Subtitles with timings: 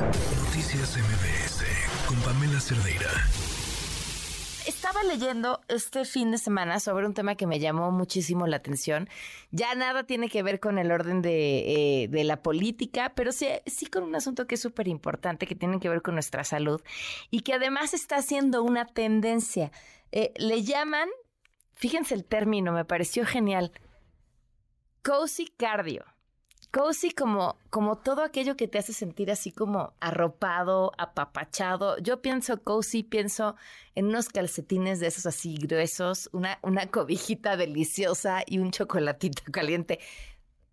[0.00, 1.64] Noticias MBS
[2.06, 3.10] con Pamela Cerdeira.
[4.64, 9.08] Estaba leyendo este fin de semana sobre un tema que me llamó muchísimo la atención.
[9.50, 13.48] Ya nada tiene que ver con el orden de, eh, de la política, pero sí,
[13.66, 16.80] sí con un asunto que es súper importante, que tiene que ver con nuestra salud
[17.32, 19.72] y que además está haciendo una tendencia.
[20.12, 21.08] Eh, le llaman,
[21.74, 23.72] fíjense el término, me pareció genial,
[25.02, 26.04] cozy cardio.
[26.70, 31.96] Cozy como, como todo aquello que te hace sentir así como arropado, apapachado.
[31.98, 33.56] Yo pienso cozy, pienso
[33.94, 39.98] en unos calcetines de esos así gruesos, una, una cobijita deliciosa y un chocolatito caliente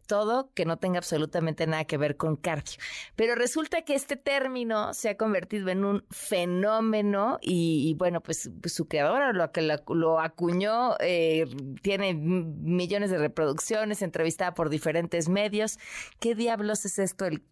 [0.07, 2.77] todo que no tenga absolutamente nada que ver con cardio.
[3.15, 8.87] Pero resulta que este término se ha convertido en un fenómeno y, bueno, pues, su
[8.87, 11.45] creadora, lo que lo, acuñó, eh,
[11.81, 15.77] tiene millones de reproducciones, entrevistada por diferentes medios.
[16.19, 17.25] ¿Qué diablos es esto?
[17.25, 17.43] El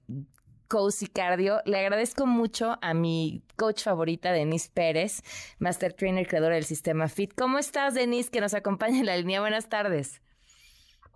[0.74, 1.62] Cozy Cardio.
[1.66, 5.22] Le agradezco mucho a mi coach favorita, Denise Pérez,
[5.60, 7.36] Master Trainer, creadora del sistema FIT.
[7.36, 9.40] ¿Cómo estás, Denise, que nos acompaña en la línea?
[9.40, 10.20] Buenas tardes.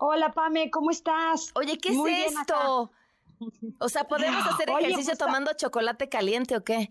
[0.00, 1.50] Hola, Pame, ¿cómo estás?
[1.56, 2.92] Oye, ¿qué es esto?
[3.80, 6.88] O sea, ¿podemos hacer ejercicio pues, tomando chocolate caliente o qué?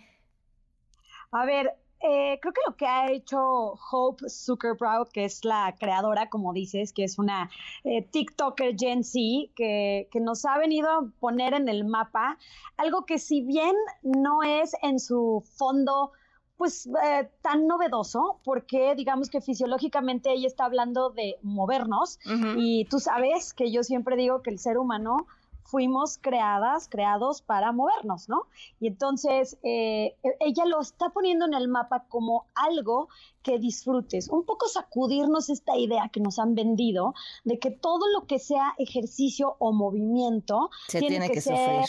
[1.32, 6.30] A ver, eh, creo que lo que ha hecho Hope Zuckerberg, que es la creadora,
[6.30, 7.50] como dices, que es una
[7.86, 9.20] eh, TikToker Gen Z,
[9.56, 12.38] que, que, nos ha venido a poner en el mapa
[12.76, 16.12] algo que si bien no es en su fondo
[16.58, 22.20] pues eh, tan novedoso porque digamos que fisiológicamente ella está hablando de movernos
[22.58, 25.28] y tú sabes que yo siempre digo que el ser humano
[25.68, 28.44] fuimos creadas, creados para movernos, ¿no?
[28.80, 33.10] Y entonces eh, e, ella lo está poniendo en el mapa como algo
[33.44, 37.14] que disfrutes, un poco sacudirnos esta idea que nos han vendido
[37.44, 41.86] de que todo lo que sea ejercicio o movimiento tiene, que, ser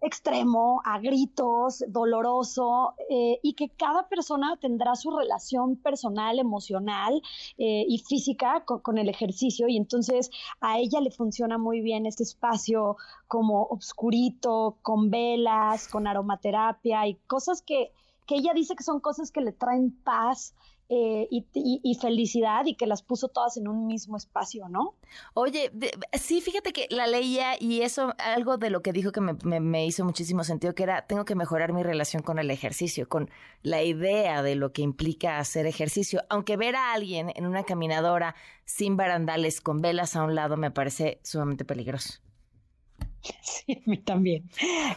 [0.00, 7.20] extremo, a gritos, doloroso, eh, y que cada persona tendrá su relación personal, emocional
[7.58, 12.22] eh, y física con, el ejercicio, y entonces a ella le funciona muy bien este
[12.22, 12.96] espacio
[13.28, 17.92] como obscurito, con velas, con aromaterapia y cosas que,
[18.26, 20.54] que ella dice que son cosas que le traen paz
[20.92, 24.96] eh, y, felicidad y que las puso todas en un mismo espacio, ¿no?
[25.34, 25.70] Oye,
[26.20, 30.04] sí, fíjate que la leía y eso, algo de lo que dijo que me, hizo
[30.04, 33.30] muchísimo sentido, que era, tengo que mejorar mi relación con el ejercicio, con
[33.62, 38.34] la idea de lo que implica hacer ejercicio, aunque ver a alguien en una caminadora
[38.64, 42.20] sin barandales, con velas a un lado, me parece sumamente peligroso.
[43.42, 44.48] Sí, a mí también.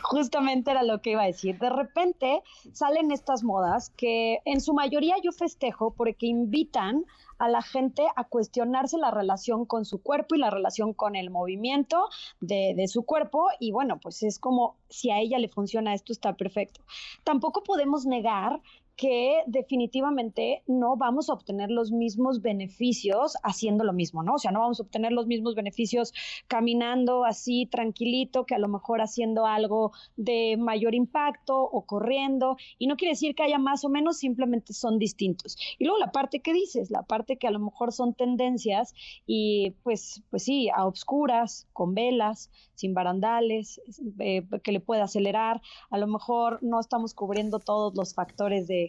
[0.02, 1.58] Justamente era lo que iba a decir.
[1.60, 2.42] De repente
[2.72, 7.06] salen estas modas que en su mayoría yo festejo porque invitan
[7.40, 11.30] a la gente a cuestionarse la relación con su cuerpo y la relación con el
[11.30, 12.08] movimiento
[12.40, 13.48] de, de, su cuerpo.
[13.60, 16.82] Y bueno, pues es como si a ella le funciona esto, está perfecto.
[17.24, 18.62] Tampoco podemos negar
[18.96, 24.36] que definitivamente no vamos a obtener los mismos beneficios haciendo lo mismo, ¿no?
[24.36, 26.14] O sea, no vamos a obtener los mismos beneficios
[26.48, 32.58] caminando así tranquilito que a lo mejor haciendo algo de mayor impacto o corriendo.
[32.78, 35.58] Y no quiere decir que haya más o menos, simplemente son distintos.
[35.80, 38.94] Y luego la parte que dices, la parte que a lo mejor son tendencias
[39.26, 43.82] y pues, pues sí, a obscuras, con velas, sin barandales,
[44.20, 45.62] eh, que le pueda acelerar.
[45.90, 48.83] A lo mejor no estamos cubriendo todos los factores de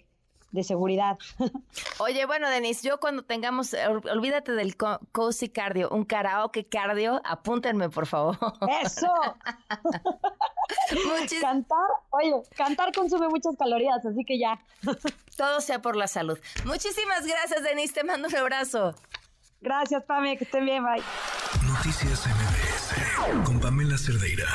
[0.55, 1.19] de seguridad.
[1.99, 3.75] Oye, bueno, Denise, yo cuando tengamos,
[4.11, 8.39] olvídate del cozy cardio, un karaoke cardio, apúntenme, por favor.
[8.83, 9.09] ¡Eso!
[11.41, 14.61] cantar, oye, cantar consume muchas calorías, así que ya.
[15.37, 16.39] Todo sea por la salud.
[16.65, 18.95] Muchísimas gracias, Denise, te mando un abrazo.
[19.61, 21.03] Gracias, Pame, que estén bien, bye.
[21.67, 24.47] Noticias MBS con Pamela Cerdeira.